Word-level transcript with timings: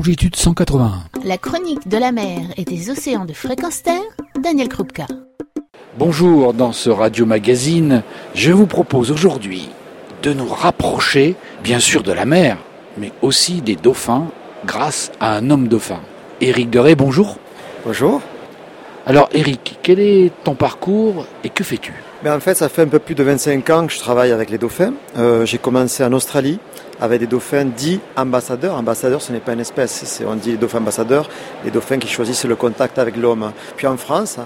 longitude 0.00 0.34
181. 0.34 1.02
La 1.26 1.36
chronique 1.36 1.86
de 1.86 1.98
la 1.98 2.10
mer 2.10 2.40
et 2.56 2.64
des 2.64 2.88
océans 2.88 3.26
de 3.26 3.34
fréquence 3.34 3.82
terre, 3.82 4.00
Daniel 4.42 4.70
Krupka. 4.70 5.06
Bonjour, 5.98 6.54
dans 6.54 6.72
ce 6.72 6.88
radio 6.88 7.26
magazine, 7.26 8.02
je 8.34 8.50
vous 8.50 8.66
propose 8.66 9.10
aujourd'hui 9.10 9.68
de 10.22 10.32
nous 10.32 10.48
rapprocher, 10.48 11.34
bien 11.62 11.80
sûr, 11.80 12.02
de 12.02 12.12
la 12.12 12.24
mer, 12.24 12.56
mais 12.96 13.12
aussi 13.20 13.60
des 13.60 13.76
dauphins 13.76 14.28
grâce 14.64 15.12
à 15.20 15.36
un 15.36 15.50
homme 15.50 15.68
dauphin. 15.68 16.00
Éric 16.40 16.70
Deray, 16.70 16.94
bonjour. 16.94 17.36
Bonjour. 17.84 18.22
Alors 19.04 19.28
Éric, 19.34 19.80
quel 19.82 20.00
est 20.00 20.32
ton 20.44 20.54
parcours 20.54 21.26
et 21.44 21.50
que 21.50 21.62
fais-tu? 21.62 21.92
Ben, 22.24 22.34
En 22.34 22.40
fait, 22.40 22.54
ça 22.54 22.70
fait 22.70 22.82
un 22.82 22.88
peu 22.88 23.00
plus 23.00 23.14
de 23.14 23.22
25 23.22 23.68
ans 23.68 23.86
que 23.86 23.92
je 23.92 23.98
travaille 23.98 24.32
avec 24.32 24.48
les 24.48 24.56
dauphins. 24.56 24.94
Euh, 25.18 25.44
j'ai 25.44 25.58
commencé 25.58 26.02
en 26.02 26.12
Australie 26.14 26.58
avec 27.00 27.20
des 27.20 27.26
dauphins 27.26 27.64
dits 27.64 28.00
ambassadeurs. 28.16 28.74
Ambassadeurs, 28.74 29.22
ce 29.22 29.32
n'est 29.32 29.40
pas 29.40 29.52
une 29.52 29.60
espèce, 29.60 30.22
on 30.26 30.36
dit 30.36 30.52
les 30.52 30.56
dauphins 30.56 30.78
ambassadeurs, 30.78 31.28
les 31.64 31.70
dauphins 31.70 31.98
qui 31.98 32.08
choisissent 32.08 32.44
le 32.44 32.56
contact 32.56 32.98
avec 32.98 33.16
l'homme. 33.16 33.52
Puis 33.76 33.86
en 33.86 33.96
France, 33.96 34.38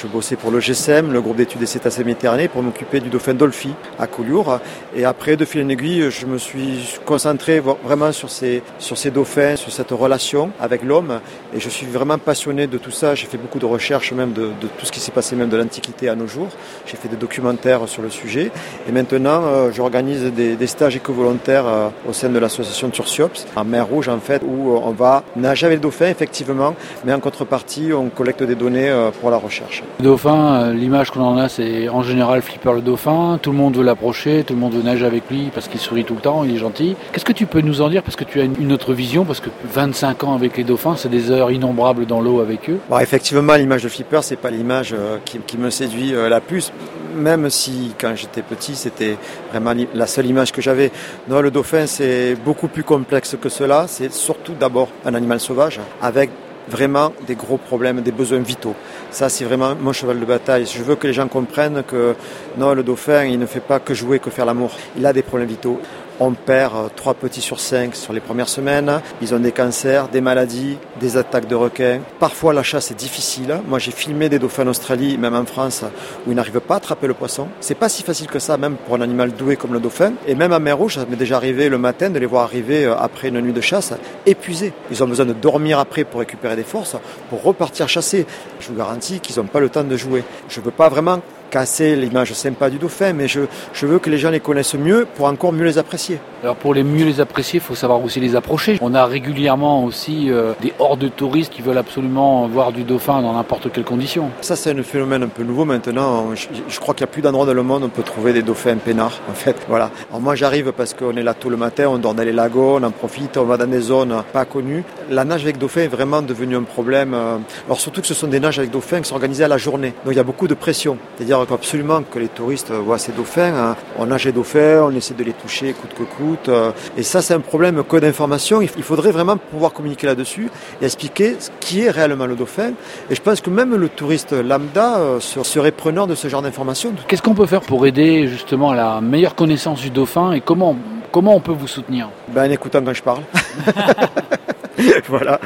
je 0.00 0.06
bossais 0.06 0.36
pour 0.36 0.50
le 0.50 0.60
GSM, 0.60 1.12
le 1.12 1.20
groupe 1.20 1.36
d'études 1.36 1.60
des 1.60 1.66
cétacés 1.66 2.04
méditerranéens, 2.04 2.48
pour 2.48 2.62
m'occuper 2.62 3.00
du 3.00 3.08
dauphin 3.08 3.34
Dolphy 3.34 3.74
à 3.98 4.06
Collioure. 4.06 4.60
Et 4.94 5.04
après, 5.04 5.36
de 5.36 5.44
fil 5.44 5.64
en 5.64 5.68
aiguille, 5.68 6.10
je 6.10 6.26
me 6.26 6.38
suis 6.38 6.98
concentré 7.04 7.60
vraiment 7.60 8.12
sur 8.12 8.30
ces, 8.30 8.62
sur 8.78 8.96
ces 8.96 9.10
dauphins, 9.10 9.56
sur 9.56 9.72
cette 9.72 9.90
relation 9.90 10.50
avec 10.60 10.84
l'homme. 10.84 11.20
Et 11.54 11.60
je 11.60 11.68
suis 11.68 11.86
vraiment 11.86 12.18
passionné 12.18 12.66
de 12.66 12.78
tout 12.78 12.90
ça. 12.90 13.14
J'ai 13.14 13.26
fait 13.26 13.38
beaucoup 13.38 13.58
de 13.58 13.66
recherches 13.66 14.12
même 14.12 14.32
de, 14.32 14.50
tout 14.78 14.86
ce 14.86 14.92
qui 14.92 15.00
s'est 15.00 15.12
passé 15.12 15.34
même 15.34 15.48
de 15.48 15.56
l'Antiquité 15.56 16.08
à 16.08 16.14
nos 16.14 16.26
jours. 16.26 16.48
J'ai 16.86 16.96
fait 16.96 17.08
des 17.08 17.16
documentaires 17.16 17.88
sur 17.88 18.02
le 18.02 18.10
sujet. 18.10 18.50
Et 18.88 18.92
maintenant, 18.92 19.42
euh, 19.46 19.72
j'organise 19.72 20.24
des, 20.32 20.54
des, 20.54 20.66
stages 20.66 20.96
éco-volontaires 20.96 21.66
euh, 21.66 21.88
au 22.08 22.12
sein 22.12 22.28
de 22.28 22.38
l'association 22.38 22.90
Tursiops, 22.90 23.46
en 23.56 23.64
mer 23.64 23.86
Rouge 23.86 24.08
en 24.08 24.20
fait, 24.20 24.42
où 24.44 24.72
on 24.72 24.92
va 24.92 25.24
nager 25.36 25.66
avec 25.66 25.78
les 25.78 25.82
dauphins 25.82 26.08
effectivement, 26.08 26.74
mais 27.04 27.12
en 27.12 27.20
contrepartie, 27.20 27.92
on 27.92 28.08
collecte 28.08 28.42
des 28.42 28.54
données 28.54 28.88
euh, 28.88 29.10
pour 29.10 29.30
la 29.30 29.36
recherche. 29.36 29.82
Le 29.98 30.04
dauphin, 30.04 30.62
euh, 30.62 30.72
l'image 30.72 31.10
qu'on 31.10 31.22
en 31.22 31.36
a, 31.38 31.48
c'est 31.48 31.88
en 31.88 32.02
général 32.02 32.40
Flipper 32.40 32.72
le 32.74 32.82
dauphin. 32.82 33.38
Tout 33.42 33.50
le 33.50 33.56
monde 33.56 33.76
veut 33.76 33.82
l'approcher, 33.82 34.44
tout 34.44 34.54
le 34.54 34.60
monde 34.60 34.74
veut 34.74 34.82
nager 34.82 35.04
avec 35.04 35.28
lui 35.28 35.50
parce 35.52 35.66
qu'il 35.66 35.80
sourit 35.80 36.04
tout 36.04 36.14
le 36.14 36.20
temps, 36.20 36.44
il 36.44 36.54
est 36.54 36.58
gentil. 36.58 36.94
Qu'est-ce 37.12 37.24
que 37.24 37.32
tu 37.32 37.46
peux 37.46 37.60
nous 37.60 37.80
en 37.80 37.88
dire? 37.88 38.04
Parce 38.04 38.14
que 38.14 38.24
tu 38.24 38.40
as 38.40 38.44
une 38.44 38.72
autre 38.72 38.94
vision, 38.94 39.24
parce 39.24 39.40
que 39.40 39.50
25 39.72 40.22
ans 40.22 40.34
avec 40.34 40.56
les 40.56 40.62
dauphins, 40.62 40.94
c'est 40.96 41.08
des 41.08 41.32
heures 41.32 41.50
innombrables 41.50 42.06
dans 42.06 42.20
l'eau 42.20 42.40
avec 42.40 42.70
eux. 42.70 42.78
Effectivement, 43.00 43.54
l'image 43.54 43.82
de 43.82 43.88
Flipper, 43.88 44.20
c'est 44.22 44.36
pas 44.36 44.50
l'image 44.50 44.94
euh, 44.96 45.18
qui, 45.24 45.58
me 45.58 45.70
séduit 45.70 46.14
euh, 46.14 46.28
la 46.28 46.40
plus 46.40 46.72
même 47.16 47.50
si 47.50 47.94
quand 48.00 48.14
j'étais 48.14 48.42
petit 48.42 48.76
c'était 48.76 49.16
vraiment 49.50 49.72
la 49.92 50.06
seule 50.06 50.26
image 50.26 50.52
que 50.52 50.62
j'avais. 50.62 50.92
Non, 51.28 51.40
le 51.40 51.50
dauphin 51.50 51.86
c'est 51.86 52.36
beaucoup 52.44 52.68
plus 52.68 52.84
complexe 52.84 53.36
que 53.40 53.48
cela. 53.48 53.86
C'est 53.88 54.12
surtout 54.12 54.54
d'abord 54.54 54.88
un 55.04 55.14
animal 55.14 55.40
sauvage 55.40 55.80
avec 56.00 56.30
vraiment 56.68 57.12
des 57.26 57.34
gros 57.34 57.56
problèmes, 57.56 58.00
des 58.00 58.12
besoins 58.12 58.40
vitaux. 58.40 58.74
Ça, 59.10 59.28
c'est 59.28 59.44
vraiment 59.44 59.74
mon 59.74 59.92
cheval 59.92 60.20
de 60.20 60.24
bataille. 60.24 60.66
Je 60.66 60.82
veux 60.82 60.96
que 60.96 61.06
les 61.06 61.12
gens 61.12 61.28
comprennent 61.28 61.82
que 61.86 62.14
non, 62.56 62.74
le 62.74 62.82
dauphin, 62.82 63.24
il 63.24 63.38
ne 63.38 63.46
fait 63.46 63.60
pas 63.60 63.80
que 63.80 63.94
jouer, 63.94 64.18
que 64.18 64.30
faire 64.30 64.46
l'amour. 64.46 64.72
Il 64.96 65.04
a 65.06 65.12
des 65.12 65.22
problèmes 65.22 65.48
vitaux. 65.48 65.80
On 66.20 66.32
perd 66.32 66.74
euh, 66.74 66.88
trois 66.96 67.14
petits 67.14 67.40
sur 67.40 67.60
cinq 67.60 67.94
sur 67.94 68.12
les 68.12 68.18
premières 68.18 68.48
semaines. 68.48 69.00
Ils 69.22 69.34
ont 69.34 69.38
des 69.38 69.52
cancers, 69.52 70.08
des 70.08 70.20
maladies, 70.20 70.76
des 70.98 71.16
attaques 71.16 71.46
de 71.46 71.54
requins. 71.54 72.00
Parfois, 72.18 72.52
la 72.52 72.64
chasse 72.64 72.90
est 72.90 72.96
difficile. 72.96 73.60
Moi, 73.68 73.78
j'ai 73.78 73.92
filmé 73.92 74.28
des 74.28 74.40
dauphins 74.40 74.64
en 74.64 74.70
Australie, 74.70 75.16
même 75.16 75.36
en 75.36 75.44
France, 75.44 75.84
où 76.26 76.32
ils 76.32 76.34
n'arrivent 76.34 76.58
pas 76.58 76.74
à 76.74 76.76
attraper 76.78 77.06
le 77.06 77.14
poisson. 77.14 77.46
C'est 77.60 77.76
pas 77.76 77.88
si 77.88 78.02
facile 78.02 78.26
que 78.26 78.40
ça, 78.40 78.56
même 78.56 78.74
pour 78.74 78.96
un 78.96 79.00
animal 79.00 79.30
doué 79.30 79.54
comme 79.54 79.72
le 79.72 79.78
dauphin. 79.78 80.14
Et 80.26 80.34
même 80.34 80.52
à 80.52 80.58
mer 80.58 80.76
Rouge, 80.76 80.96
ça 80.96 81.06
m'est 81.08 81.16
déjà 81.16 81.36
arrivé 81.36 81.68
le 81.68 81.78
matin 81.78 82.10
de 82.10 82.18
les 82.18 82.26
voir 82.26 82.42
arriver 82.42 82.84
euh, 82.84 82.96
après 82.96 83.28
une 83.28 83.40
nuit 83.40 83.52
de 83.52 83.60
chasse, 83.60 83.92
épuisés. 84.26 84.72
Ils 84.90 85.04
ont 85.04 85.06
besoin 85.06 85.26
de 85.26 85.34
dormir 85.34 85.78
après 85.78 86.02
pour 86.02 86.18
récupérer 86.18 86.56
des 86.56 86.64
forces, 86.64 86.96
pour 87.30 87.44
repartir 87.44 87.88
chasser. 87.88 88.26
Je 88.58 88.68
vous 88.68 88.74
garantis 88.74 89.20
qu'ils 89.20 89.38
n'ont 89.38 89.46
pas 89.46 89.60
le 89.60 89.68
temps 89.68 89.84
de 89.84 89.96
jouer. 89.96 90.24
Je 90.48 90.60
veux 90.60 90.72
pas 90.72 90.88
vraiment 90.88 91.20
casser 91.50 91.96
l'image 91.96 92.32
sympa 92.32 92.70
du 92.70 92.78
dauphin, 92.78 93.12
mais 93.12 93.28
je, 93.28 93.40
je, 93.72 93.86
veux 93.86 93.98
que 93.98 94.10
les 94.10 94.18
gens 94.18 94.30
les 94.30 94.40
connaissent 94.40 94.74
mieux 94.74 95.06
pour 95.16 95.26
encore 95.26 95.52
mieux 95.52 95.64
les 95.64 95.78
apprécier. 95.78 96.18
Alors 96.42 96.54
pour 96.54 96.72
les 96.72 96.84
mieux 96.84 97.04
les 97.04 97.20
apprécier, 97.20 97.58
il 97.58 97.62
faut 97.62 97.74
savoir 97.74 98.02
aussi 98.04 98.20
les 98.20 98.36
approcher. 98.36 98.78
On 98.80 98.94
a 98.94 99.04
régulièrement 99.06 99.84
aussi 99.84 100.30
euh, 100.30 100.52
des 100.60 100.72
hordes 100.78 101.00
de 101.00 101.08
touristes 101.08 101.52
qui 101.52 101.62
veulent 101.62 101.78
absolument 101.78 102.46
voir 102.46 102.70
du 102.70 102.84
dauphin 102.84 103.20
dans 103.22 103.32
n'importe 103.32 103.72
quelle 103.72 103.82
condition. 103.82 104.30
Ça 104.40 104.54
c'est 104.54 104.70
un 104.70 104.82
phénomène 104.84 105.24
un 105.24 105.28
peu 105.28 105.42
nouveau 105.42 105.64
maintenant. 105.64 106.26
Je, 106.36 106.78
crois 106.78 106.94
qu'il 106.94 107.04
n'y 107.04 107.10
a 107.10 107.12
plus 107.12 107.22
d'endroits 107.22 107.44
dans 107.44 107.54
le 107.54 107.62
monde 107.64 107.82
où 107.82 107.86
on 107.86 107.88
peut 107.88 108.04
trouver 108.04 108.32
des 108.32 108.42
dauphins 108.42 108.76
peinards 108.76 109.18
en 109.28 109.34
fait. 109.34 109.56
Voilà. 109.68 109.90
Alors 110.10 110.20
moi 110.20 110.36
j'arrive 110.36 110.70
parce 110.70 110.94
qu'on 110.94 111.16
est 111.16 111.24
là 111.24 111.34
tout 111.34 111.50
le 111.50 111.56
matin, 111.56 111.88
on 111.88 111.98
dort 111.98 112.14
dans 112.14 112.22
les 112.22 112.32
lagons, 112.32 112.76
on 112.76 112.84
en 112.84 112.92
profite, 112.92 113.36
on 113.36 113.44
va 113.44 113.56
dans 113.56 113.66
des 113.66 113.80
zones 113.80 114.22
pas 114.32 114.44
connues. 114.44 114.84
La 115.10 115.24
nage 115.24 115.42
avec 115.42 115.58
dauphin 115.58 115.82
est 115.82 115.88
vraiment 115.88 116.22
devenu 116.22 116.56
un 116.56 116.62
problème. 116.62 117.14
Euh, 117.14 117.38
alors 117.66 117.80
surtout 117.80 118.00
que 118.00 118.06
ce 118.06 118.14
sont 118.14 118.28
des 118.28 118.38
nages 118.38 118.60
avec 118.60 118.70
dauphins 118.70 119.00
qui 119.00 119.08
sont 119.08 119.16
organisés 119.16 119.42
à 119.42 119.48
la 119.48 119.58
journée. 119.58 119.92
Donc 120.04 120.14
il 120.14 120.16
y 120.16 120.20
a 120.20 120.24
beaucoup 120.24 120.46
de 120.46 120.54
pression. 120.54 120.98
C'est-à-dire 121.16 121.40
il 121.40 121.48
faut 121.48 121.54
absolument 121.54 122.04
que 122.04 122.20
les 122.20 122.28
touristes 122.28 122.70
voient 122.70 122.98
ces 122.98 123.10
dauphins. 123.10 123.54
Hein. 123.54 123.76
On 123.98 124.06
nage 124.06 124.24
les 124.24 124.32
dauphins, 124.32 124.82
on 124.84 124.94
essaie 124.94 125.14
de 125.14 125.24
les 125.24 125.32
toucher 125.32 125.72
coûte 125.72 125.94
que 125.98 126.04
coûte. 126.04 126.27
Euh. 126.48 126.72
Et 126.96 127.02
ça, 127.02 127.22
c'est 127.22 127.34
un 127.34 127.40
problème 127.40 127.82
que 127.84 127.96
d'information. 127.96 128.60
Il 128.60 128.82
faudrait 128.82 129.10
vraiment 129.10 129.36
pouvoir 129.36 129.72
communiquer 129.72 130.06
là-dessus 130.06 130.50
et 130.80 130.84
expliquer 130.84 131.36
ce 131.38 131.50
qui 131.60 131.82
est 131.82 131.90
réellement 131.90 132.26
le 132.26 132.36
dauphin. 132.36 132.70
Et 133.10 133.14
je 133.14 133.20
pense 133.20 133.40
que 133.40 133.50
même 133.50 133.74
le 133.74 133.88
touriste 133.88 134.32
lambda 134.32 134.98
euh, 134.98 135.20
serait 135.20 135.72
preneur 135.72 136.06
de 136.06 136.14
ce 136.14 136.28
genre 136.28 136.42
d'informations. 136.42 136.92
Qu'est-ce 137.06 137.22
qu'on 137.22 137.34
peut 137.34 137.46
faire 137.46 137.60
pour 137.60 137.86
aider 137.86 138.28
justement 138.28 138.70
à 138.70 138.76
la 138.76 139.00
meilleure 139.00 139.34
connaissance 139.34 139.80
du 139.80 139.90
dauphin 139.90 140.32
et 140.32 140.40
comment, 140.40 140.76
comment 141.12 141.34
on 141.34 141.40
peut 141.40 141.52
vous 141.52 141.68
soutenir? 141.68 142.08
Ben 142.28 142.48
en 142.48 142.52
écoutant 142.52 142.82
quand 142.84 142.94
je 142.94 143.02
parle. 143.02 143.22
voilà. 145.08 145.40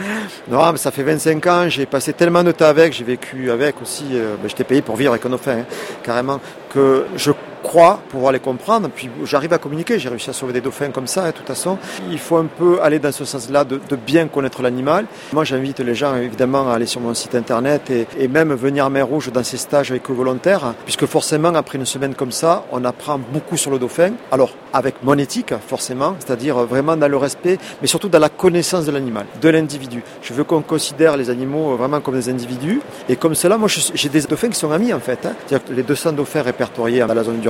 Non, 0.50 0.72
mais 0.72 0.78
ça 0.78 0.90
fait 0.90 1.02
25 1.02 1.46
ans, 1.46 1.68
j'ai 1.68 1.86
passé 1.86 2.12
tellement 2.12 2.42
de 2.42 2.52
temps 2.52 2.66
avec, 2.66 2.92
j'ai 2.92 3.04
vécu 3.04 3.50
avec 3.50 3.80
aussi, 3.80 4.04
euh, 4.12 4.34
ben, 4.40 4.48
j'étais 4.48 4.64
payé 4.64 4.82
pour 4.82 4.96
vivre 4.96 5.12
avec 5.12 5.24
un 5.24 5.30
dauphin, 5.30 5.58
hein, 5.60 5.64
carrément, 6.02 6.40
que 6.72 7.06
je 7.16 7.32
crois 7.62 8.00
pouvoir 8.08 8.32
les 8.32 8.40
comprendre. 8.40 8.88
Puis 8.94 9.08
j'arrive 9.24 9.52
à 9.52 9.58
communiquer, 9.58 9.98
j'ai 9.98 10.08
réussi 10.08 10.30
à 10.30 10.32
sauver 10.32 10.52
des 10.52 10.60
dauphins 10.60 10.90
comme 10.90 11.06
ça, 11.06 11.26
de 11.26 11.36
toute 11.36 11.46
façon. 11.46 11.78
Il 12.10 12.18
faut 12.18 12.36
un 12.36 12.46
peu 12.46 12.80
aller 12.82 12.98
dans 12.98 13.12
ce 13.12 13.24
sens-là 13.24 13.64
de, 13.64 13.80
bien 13.96 14.28
connaître 14.28 14.62
l'animal. 14.62 15.06
Moi, 15.32 15.44
j'invite 15.44 15.80
les 15.80 15.94
gens 15.94 16.16
évidemment 16.16 16.70
à 16.70 16.74
aller 16.74 16.86
sur 16.86 17.00
mon 17.00 17.14
site 17.14 17.34
internet 17.34 17.90
et, 17.90 18.28
même 18.28 18.54
venir 18.54 18.86
à 18.86 18.90
Mer 18.90 19.06
Rouge 19.06 19.30
dans 19.30 19.44
ces 19.44 19.58
stages 19.58 19.92
éco-volontaires, 19.92 20.74
puisque 20.84 21.04
forcément, 21.04 21.54
après 21.54 21.76
une 21.76 21.84
semaine 21.84 22.14
comme 22.14 22.32
ça, 22.32 22.64
on 22.72 22.82
apprend 22.84 23.18
beaucoup 23.18 23.58
sur 23.58 23.70
le 23.70 23.78
dauphin. 23.78 24.12
Alors, 24.30 24.54
avec 24.72 25.02
mon 25.02 25.18
éthique, 25.18 25.54
forcément, 25.66 26.16
c'est-à-dire 26.18 26.56
vraiment 26.64 26.96
dans 26.96 27.08
le 27.08 27.16
respect, 27.18 27.58
mais 27.82 27.86
surtout 27.86 28.08
dans 28.08 28.18
la 28.18 28.30
connaissance 28.30 28.86
de 28.86 28.92
l'animal, 28.92 29.26
de 29.40 29.48
l'individu. 29.50 30.02
Je 30.22 30.32
veux 30.32 30.44
qu'on 30.44 30.62
considère 30.62 31.16
les 31.16 31.28
animaux 31.28 31.76
vraiment 31.76 32.00
comme 32.00 32.14
des 32.14 32.30
individus. 32.30 32.80
Et 33.08 33.16
comme 33.16 33.34
cela, 33.34 33.58
moi, 33.58 33.68
j'ai 33.68 34.08
des 34.08 34.22
dauphins 34.22 34.48
qui 34.48 34.58
sont 34.58 34.72
amis, 34.72 34.92
en 34.92 35.00
fait. 35.00 35.26
Hein. 35.26 35.34
C'est-à-dire 35.46 35.66
que 35.68 35.72
les 35.74 35.82
200 35.82 36.12
dauphins 36.12 36.42
répertoriés 36.42 37.00
dans 37.00 37.14
la 37.14 37.24
zone 37.24 37.40
du 37.40 37.48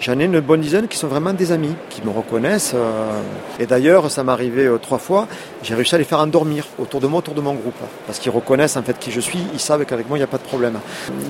j'en 0.00 0.18
ai 0.18 0.24
une 0.24 0.40
bonne 0.40 0.60
dizaine 0.60 0.88
qui 0.88 0.96
sont 0.96 1.08
vraiment 1.08 1.32
des 1.32 1.52
amis, 1.52 1.74
qui 1.90 2.02
me 2.02 2.10
reconnaissent. 2.10 2.72
Euh. 2.74 3.20
et 3.58 3.66
d'ailleurs, 3.66 4.10
ça 4.10 4.24
m'est 4.24 4.32
arrivé 4.32 4.66
euh, 4.66 4.78
trois 4.78 4.98
fois, 4.98 5.26
j'ai 5.62 5.74
réussi 5.74 5.94
à 5.94 5.98
les 5.98 6.04
faire 6.04 6.20
endormir 6.20 6.66
autour 6.78 7.00
de 7.00 7.06
moi, 7.06 7.18
autour 7.18 7.34
de 7.34 7.40
mon 7.40 7.54
groupe. 7.54 7.74
Parce 8.06 8.18
qu'ils 8.18 8.32
reconnaissent 8.32 8.76
en 8.76 8.82
fait 8.82 8.98
qui 8.98 9.10
je 9.10 9.20
suis, 9.20 9.40
ils 9.52 9.60
savent 9.60 9.84
qu'avec 9.84 10.08
moi, 10.08 10.18
il 10.18 10.20
n'y 10.20 10.24
a 10.24 10.28
pas 10.28 10.38
de 10.38 10.42
problème. 10.42 10.78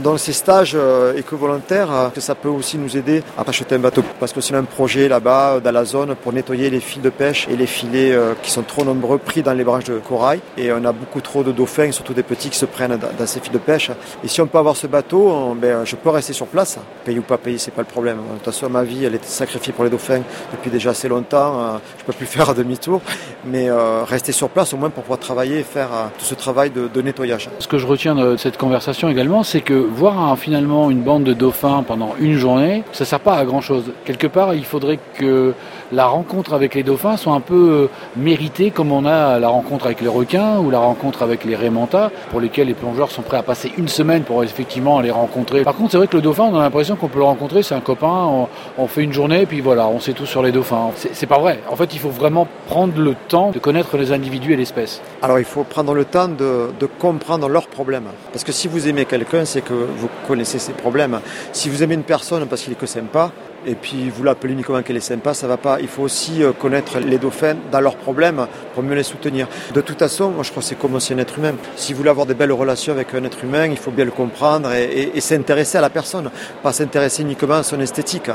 Dans 0.02 0.16
ces 0.16 0.32
stages 0.32 0.72
euh, 0.74 1.14
éco-volontaires, 1.16 2.10
ça 2.18 2.34
peut 2.34 2.48
aussi 2.48 2.78
nous 2.78 2.96
aider 2.96 3.22
à 3.36 3.48
acheter 3.48 3.74
un 3.74 3.78
bateau. 3.78 4.02
Parce 4.20 4.32
que 4.32 4.40
c'est 4.40 4.54
un 4.54 4.64
projet 4.64 5.08
là-bas, 5.08 5.60
dans 5.60 5.72
la 5.72 5.84
zone, 5.84 6.14
pour 6.14 6.32
nettoyer 6.32 6.70
les 6.70 6.80
fils 6.80 7.02
de 7.02 7.10
pêche 7.10 7.46
et 7.50 7.56
les 7.56 7.66
filets 7.66 8.16
qui 8.42 8.50
sont 8.50 8.62
trop 8.62 8.84
nombreux 8.84 9.18
pris 9.18 9.42
dans 9.42 9.52
les 9.52 9.64
branches 9.64 9.84
de 9.84 9.98
corail. 9.98 10.40
Et 10.56 10.72
on 10.72 10.84
a 10.84 10.92
beaucoup 10.92 11.20
trop 11.20 11.42
de 11.42 11.52
dauphins, 11.52 11.92
surtout 11.92 12.14
des 12.14 12.22
petits, 12.22 12.50
qui 12.50 12.58
se 12.58 12.66
prennent 12.66 12.96
dans 12.96 13.26
ces 13.26 13.40
fils 13.40 13.52
de 13.52 13.58
pêche. 13.58 13.90
Et 14.24 14.28
si 14.28 14.40
on 14.40 14.46
peut 14.46 14.58
avoir 14.58 14.76
ce 14.76 14.86
bateau, 14.86 15.56
ben, 15.60 15.84
je 15.84 15.96
peux 15.96 16.10
rester 16.10 16.32
sur 16.32 16.46
place. 16.46 16.78
Payer 17.04 17.18
ou 17.18 17.22
pas 17.22 17.38
payer, 17.38 17.58
c'est 17.58 17.72
pas 17.72 17.82
le 17.82 17.86
problème. 17.86 18.11
De 18.18 18.34
toute 18.36 18.44
façon, 18.44 18.68
ma 18.68 18.82
vie, 18.82 19.04
elle 19.04 19.14
était 19.14 19.26
sacrifiée 19.26 19.72
pour 19.72 19.84
les 19.84 19.90
dauphins 19.90 20.22
depuis 20.52 20.70
déjà 20.70 20.90
assez 20.90 21.08
longtemps. 21.08 21.58
Euh, 21.58 21.78
je 21.96 22.02
ne 22.02 22.06
peux 22.06 22.12
plus 22.12 22.26
faire 22.38 22.54
demi-tour. 22.54 23.00
Mais 23.44 23.68
euh, 23.68 24.04
rester 24.04 24.32
sur 24.32 24.48
place 24.48 24.72
au 24.72 24.76
moins 24.76 24.90
pour 24.90 25.02
pouvoir 25.02 25.18
travailler 25.18 25.58
et 25.58 25.62
faire 25.62 25.88
euh, 25.92 26.06
tout 26.18 26.24
ce 26.24 26.34
travail 26.34 26.70
de, 26.70 27.02
nettoyage. 27.02 27.50
Ce 27.58 27.66
que 27.66 27.78
je 27.78 27.86
retiens 27.86 28.14
de 28.14 28.36
cette 28.36 28.56
conversation 28.56 29.08
également, 29.08 29.42
c'est 29.42 29.60
que 29.60 29.74
voir 29.74 30.38
finalement 30.38 30.90
une 30.90 31.02
bande 31.02 31.24
de 31.24 31.32
dauphins 31.32 31.82
pendant 31.82 32.14
une 32.20 32.36
journée, 32.36 32.84
ça 32.92 33.02
ne 33.02 33.06
sert 33.06 33.20
pas 33.20 33.34
à 33.34 33.44
grand-chose. 33.44 33.92
Quelque 34.04 34.28
part, 34.28 34.54
il 34.54 34.64
faudrait 34.64 35.00
que 35.14 35.52
la 35.90 36.06
rencontre 36.06 36.54
avec 36.54 36.76
les 36.76 36.84
dauphins 36.84 37.16
soit 37.16 37.32
un 37.32 37.40
peu 37.40 37.88
méritée 38.16 38.70
comme 38.70 38.92
on 38.92 39.04
a 39.04 39.40
la 39.40 39.48
rencontre 39.48 39.86
avec 39.86 40.00
les 40.00 40.08
requins 40.08 40.58
ou 40.58 40.70
la 40.70 40.78
rencontre 40.78 41.22
avec 41.22 41.44
les 41.44 41.56
raimentas, 41.56 42.10
pour 42.30 42.40
lesquels 42.40 42.68
les 42.68 42.74
plongeurs 42.74 43.10
sont 43.10 43.22
prêts 43.22 43.38
à 43.38 43.42
passer 43.42 43.72
une 43.76 43.88
semaine 43.88 44.22
pour 44.22 44.44
effectivement 44.44 45.00
les 45.00 45.10
rencontrer. 45.10 45.62
Par 45.62 45.74
contre, 45.74 45.92
c'est 45.92 45.98
vrai 45.98 46.06
que 46.06 46.16
le 46.16 46.22
dauphin, 46.22 46.44
on 46.44 46.58
a 46.58 46.62
l'impression 46.62 46.96
qu'on 46.96 47.08
peut 47.08 47.18
le 47.18 47.24
rencontrer, 47.24 47.62
c'est 47.62 47.74
un 47.74 47.80
copain 47.80 48.01
on, 48.06 48.86
fait 48.86 49.02
une 49.02 49.12
journée, 49.12 49.46
puis 49.46 49.60
voilà, 49.60 49.86
on 49.88 50.00
sait 50.00 50.12
tout 50.12 50.26
sur 50.26 50.42
les 50.42 50.52
dauphins. 50.52 50.90
C'est 51.12 51.26
pas 51.26 51.38
vrai. 51.38 51.60
En 51.70 51.76
fait, 51.76 51.94
il 51.94 51.98
faut 51.98 52.10
vraiment 52.10 52.46
prendre 52.66 53.00
le 53.00 53.14
temps 53.28 53.50
de 53.50 53.58
connaître 53.58 53.96
les 53.96 54.12
individus 54.12 54.52
et 54.52 54.56
l'espèce. 54.56 55.00
Alors, 55.22 55.38
il 55.38 55.44
faut 55.44 55.64
prendre 55.64 55.94
le 55.94 56.04
temps 56.04 56.28
de, 56.28 56.70
comprendre 56.98 57.48
leurs 57.48 57.68
problèmes. 57.68 58.08
Parce 58.32 58.44
que 58.44 58.52
si 58.52 58.68
vous 58.68 58.88
aimez 58.88 59.04
quelqu'un, 59.04 59.44
c'est 59.44 59.62
que 59.62 59.72
vous 59.72 60.08
connaissez 60.26 60.58
ses 60.58 60.72
problèmes. 60.72 61.20
Si 61.52 61.68
vous 61.68 61.82
aimez 61.82 61.94
une 61.94 62.02
personne 62.02 62.46
parce 62.46 62.62
qu'il 62.62 62.72
est 62.72 62.76
que 62.76 62.86
sympa, 62.86 63.30
Et 63.66 63.74
puis 63.74 64.10
vous 64.10 64.24
l'appelez 64.24 64.52
uniquement 64.52 64.82
qu'elle 64.82 64.96
est 64.96 65.00
sympa, 65.00 65.34
ça 65.34 65.46
va 65.46 65.56
pas. 65.56 65.78
Il 65.80 65.88
faut 65.88 66.02
aussi 66.02 66.42
euh, 66.42 66.52
connaître 66.52 66.98
les 66.98 67.18
dauphins 67.18 67.56
dans 67.70 67.80
leurs 67.80 67.96
problèmes 67.96 68.46
pour 68.74 68.82
mieux 68.82 68.94
les 68.94 69.02
soutenir. 69.02 69.48
De 69.72 69.80
toute 69.80 69.98
façon, 69.98 70.30
moi 70.30 70.42
je 70.42 70.50
crois 70.50 70.62
que 70.62 70.68
c'est 70.68 70.78
comme 70.78 70.94
aussi 70.94 71.12
un 71.12 71.18
être 71.18 71.38
humain. 71.38 71.54
Si 71.76 71.92
vous 71.92 71.98
voulez 71.98 72.10
avoir 72.10 72.26
des 72.26 72.34
belles 72.34 72.52
relations 72.52 72.92
avec 72.92 73.14
un 73.14 73.24
être 73.24 73.44
humain, 73.44 73.66
il 73.66 73.76
faut 73.76 73.90
bien 73.90 74.04
le 74.04 74.10
comprendre 74.10 74.72
et, 74.72 75.12
et 75.14 75.20
s'intéresser 75.20 75.78
à 75.78 75.80
la 75.80 75.90
personne, 75.90 76.30
pas 76.62 76.72
s'intéresser 76.72 77.22
uniquement 77.22 77.54
à 77.54 77.62
son 77.62 77.80
esthétique. 77.80 78.30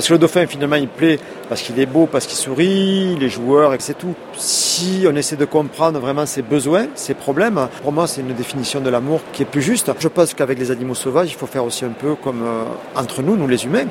Parce 0.00 0.08
que 0.08 0.14
le 0.14 0.18
dauphin, 0.18 0.46
finalement, 0.46 0.76
il 0.76 0.88
plaît 0.88 1.18
parce 1.50 1.60
qu'il 1.60 1.78
est 1.78 1.84
beau, 1.84 2.06
parce 2.06 2.26
qu'il 2.26 2.38
sourit, 2.38 3.16
les 3.16 3.28
joueurs, 3.28 3.74
et 3.74 3.76
c'est 3.80 3.98
tout. 3.98 4.14
Si 4.34 5.04
on 5.06 5.14
essaie 5.14 5.36
de 5.36 5.44
comprendre 5.44 6.00
vraiment 6.00 6.24
ses 6.24 6.40
besoins, 6.40 6.86
ses 6.94 7.12
problèmes, 7.12 7.68
pour 7.82 7.92
moi, 7.92 8.06
c'est 8.06 8.22
une 8.22 8.32
définition 8.32 8.80
de 8.80 8.88
l'amour 8.88 9.20
qui 9.34 9.42
est 9.42 9.44
plus 9.44 9.60
juste. 9.60 9.92
Je 9.98 10.08
pense 10.08 10.32
qu'avec 10.32 10.58
les 10.58 10.70
animaux 10.70 10.94
sauvages, 10.94 11.28
il 11.30 11.34
faut 11.34 11.44
faire 11.44 11.66
aussi 11.66 11.84
un 11.84 11.90
peu 11.90 12.14
comme 12.14 12.42
euh, 12.42 12.64
entre 12.96 13.20
nous, 13.20 13.36
nous 13.36 13.46
les 13.46 13.66
humains. 13.66 13.84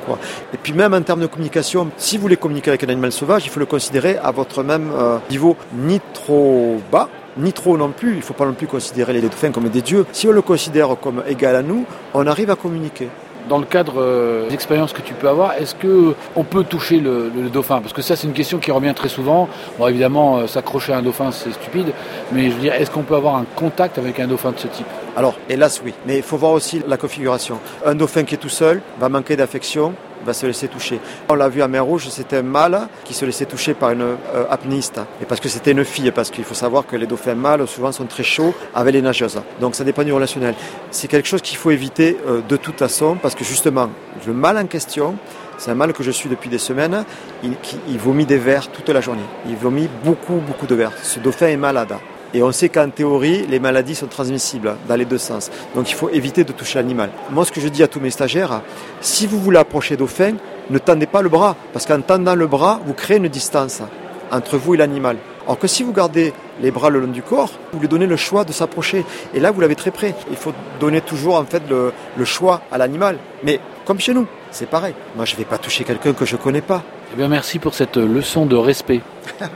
Et 0.52 0.56
puis 0.60 0.72
même 0.72 0.94
en 0.94 1.02
termes 1.02 1.20
de 1.20 1.28
communication, 1.28 1.92
si 1.96 2.16
vous 2.16 2.22
voulez 2.22 2.36
communiquer 2.36 2.70
avec 2.70 2.82
un 2.82 2.88
animal 2.88 3.12
sauvage, 3.12 3.44
il 3.44 3.50
faut 3.50 3.60
le 3.60 3.66
considérer 3.66 4.16
à 4.16 4.32
votre 4.32 4.64
même 4.64 4.90
euh, 4.92 5.18
niveau, 5.30 5.56
ni 5.72 6.00
trop 6.12 6.80
bas, 6.90 7.08
ni 7.36 7.52
trop 7.52 7.76
non 7.76 7.90
plus. 7.92 8.14
Il 8.14 8.16
ne 8.16 8.22
faut 8.22 8.34
pas 8.34 8.46
non 8.46 8.54
plus 8.54 8.66
considérer 8.66 9.12
les 9.12 9.20
dauphins 9.20 9.52
comme 9.52 9.68
des 9.68 9.82
dieux. 9.82 10.04
Si 10.10 10.26
on 10.26 10.32
le 10.32 10.42
considère 10.42 10.88
comme 11.00 11.22
égal 11.28 11.54
à 11.54 11.62
nous, 11.62 11.84
on 12.14 12.26
arrive 12.26 12.50
à 12.50 12.56
communiquer 12.56 13.10
dans 13.50 13.58
le 13.58 13.66
cadre 13.66 13.94
euh, 14.00 14.48
des 14.48 14.54
expériences 14.54 14.92
que 14.92 15.02
tu 15.02 15.12
peux 15.12 15.28
avoir, 15.28 15.54
est-ce 15.54 15.74
que 15.74 16.14
on 16.36 16.44
peut 16.44 16.62
toucher 16.62 17.00
le, 17.00 17.30
dauphin? 17.52 17.80
Parce 17.80 17.92
que 17.92 18.00
ça, 18.00 18.14
c'est 18.14 18.28
une 18.28 18.32
question 18.32 18.58
qui 18.58 18.70
revient 18.70 18.94
très 18.94 19.08
souvent. 19.08 19.48
Bon, 19.76 19.88
évidemment, 19.88 20.38
euh, 20.38 20.46
s'accrocher 20.46 20.92
à 20.92 20.98
un 20.98 21.02
dauphin, 21.02 21.32
c'est 21.32 21.52
stupide, 21.52 21.88
mais 22.32 22.48
je 22.48 22.54
veux 22.54 22.60
dire, 22.60 22.74
est-ce 22.74 22.92
qu'on 22.92 23.02
peut 23.02 23.16
avoir 23.16 23.34
un 23.34 23.44
contact 23.56 23.98
avec 23.98 24.20
un 24.20 24.28
dauphin 24.28 24.52
de 24.52 24.58
ce 24.58 24.68
type? 24.68 24.86
Alors, 25.16 25.34
hélas, 25.48 25.82
oui. 25.84 25.92
Mais 26.06 26.18
il 26.18 26.22
faut 26.22 26.36
voir 26.36 26.52
aussi 26.52 26.80
la 26.86 26.96
configuration. 26.96 27.58
Un 27.84 27.96
dauphin 27.96 28.22
qui 28.22 28.36
est 28.36 28.38
tout 28.38 28.48
seul 28.48 28.80
va 29.00 29.08
manquer 29.08 29.34
d'affection, 29.34 29.94
va 30.24 30.32
se 30.32 30.46
laisser 30.46 30.68
toucher. 30.68 31.00
On 31.28 31.34
l'a 31.34 31.48
vu 31.48 31.62
à 31.62 31.68
Mer 31.68 31.84
Rouge, 31.84 32.08
c'était 32.08 32.38
un 32.38 32.42
mâle 32.42 32.88
qui 33.04 33.14
se 33.14 33.24
laissait 33.24 33.46
toucher 33.46 33.74
par 33.74 33.90
une 33.90 34.02
euh, 34.02 34.44
apnéiste. 34.50 35.00
Et 35.22 35.24
parce 35.24 35.40
que 35.40 35.48
c'était 35.48 35.72
une 35.72 35.84
fille, 35.84 36.10
parce 36.10 36.30
qu'il 36.30 36.44
faut 36.44 36.54
savoir 36.54 36.86
que 36.86 36.96
les 36.96 37.06
dauphins 37.06 37.34
mâles 37.34 37.66
souvent 37.66 37.92
sont 37.92 38.06
très 38.06 38.22
chauds 38.22 38.54
avec 38.74 38.94
les 38.94 39.02
nageuses. 39.02 39.40
Donc 39.60 39.74
ça 39.74 39.84
dépend 39.84 40.04
du 40.04 40.12
relationnel. 40.12 40.54
C'est 40.90 41.08
quelque 41.08 41.28
chose 41.28 41.42
qu'il 41.42 41.56
faut 41.56 41.70
éviter 41.70 42.16
euh, 42.26 42.40
de 42.48 42.56
toute 42.56 42.78
façon, 42.78 43.16
parce 43.20 43.34
que 43.34 43.44
justement, 43.44 43.90
le 44.26 44.32
mâle 44.32 44.58
en 44.58 44.66
question, 44.66 45.16
c'est 45.58 45.70
un 45.70 45.74
mâle 45.74 45.92
que 45.92 46.02
je 46.02 46.10
suis 46.10 46.28
depuis 46.28 46.48
des 46.48 46.58
semaines. 46.58 47.04
Il, 47.42 47.52
il, 47.88 47.98
vomit 47.98 48.24
des 48.24 48.38
vers 48.38 48.68
toute 48.68 48.88
la 48.88 49.00
journée. 49.00 49.22
Il 49.46 49.56
vomit 49.56 49.88
beaucoup, 50.04 50.36
beaucoup 50.36 50.66
de 50.66 50.74
vers. 50.74 50.92
Ce 51.02 51.20
dauphin 51.20 51.48
est 51.48 51.56
malade. 51.56 51.94
Et 52.32 52.42
on 52.42 52.52
sait 52.52 52.68
qu'en 52.68 52.88
théorie, 52.90 53.46
les 53.48 53.58
maladies 53.58 53.94
sont 53.94 54.06
transmissibles 54.06 54.76
dans 54.88 54.96
les 54.96 55.04
deux 55.04 55.18
sens. 55.18 55.50
Donc 55.74 55.90
il 55.90 55.94
faut 55.94 56.08
éviter 56.10 56.44
de 56.44 56.52
toucher 56.52 56.78
l'animal. 56.78 57.10
Moi, 57.30 57.44
ce 57.44 57.52
que 57.52 57.60
je 57.60 57.68
dis 57.68 57.82
à 57.82 57.88
tous 57.88 58.00
mes 58.00 58.10
stagiaires, 58.10 58.62
si 59.00 59.26
vous 59.26 59.40
voulez 59.40 59.58
approcher 59.58 59.96
dauphin, 59.96 60.34
ne 60.70 60.78
tendez 60.78 61.06
pas 61.06 61.22
le 61.22 61.28
bras. 61.28 61.56
Parce 61.72 61.86
qu'en 61.86 62.00
tendant 62.00 62.34
le 62.34 62.46
bras, 62.46 62.80
vous 62.86 62.94
créez 62.94 63.16
une 63.16 63.28
distance 63.28 63.82
entre 64.30 64.56
vous 64.56 64.74
et 64.74 64.76
l'animal. 64.76 65.16
Alors 65.44 65.58
que 65.58 65.66
si 65.66 65.82
vous 65.82 65.92
gardez 65.92 66.32
les 66.62 66.70
bras 66.70 66.90
le 66.90 67.00
long 67.00 67.08
du 67.08 67.22
corps, 67.22 67.50
vous 67.72 67.80
lui 67.80 67.88
donnez 67.88 68.06
le 68.06 68.16
choix 68.16 68.44
de 68.44 68.52
s'approcher. 68.52 69.04
Et 69.34 69.40
là, 69.40 69.50
vous 69.50 69.60
l'avez 69.60 69.74
très 69.74 69.90
près. 69.90 70.14
Il 70.30 70.36
faut 70.36 70.52
donner 70.78 71.00
toujours 71.00 71.34
en 71.34 71.44
fait 71.44 71.62
le, 71.68 71.92
le 72.16 72.24
choix 72.24 72.60
à 72.70 72.78
l'animal. 72.78 73.18
Mais 73.42 73.58
comme 73.84 73.98
chez 73.98 74.14
nous, 74.14 74.26
c'est 74.52 74.68
pareil. 74.68 74.94
Moi, 75.16 75.24
je 75.24 75.32
ne 75.32 75.38
vais 75.38 75.44
pas 75.44 75.58
toucher 75.58 75.82
quelqu'un 75.82 76.12
que 76.12 76.24
je 76.24 76.36
ne 76.36 76.40
connais 76.40 76.60
pas. 76.60 76.84
Eh 77.12 77.16
bien, 77.16 77.26
merci 77.28 77.58
pour 77.58 77.74
cette 77.74 77.96
leçon 77.96 78.46
de 78.46 78.54
respect. 78.56 79.00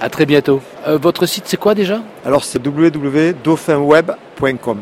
à 0.00 0.08
très 0.10 0.26
bientôt. 0.26 0.60
Euh, 0.86 0.98
votre 0.98 1.26
site, 1.26 1.44
c'est 1.46 1.56
quoi 1.56 1.74
déjà? 1.74 2.02
Alors, 2.24 2.44
c'est 2.44 2.64
www.dauphinweb.com. 2.64 4.80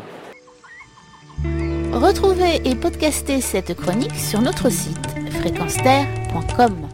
Retrouvez 1.91 2.61
et 2.65 2.75
podcastez 2.75 3.41
cette 3.41 3.75
chronique 3.75 4.15
sur 4.15 4.41
notre 4.41 4.69
site 4.69 4.97
fréquenceterre.com. 5.39 6.87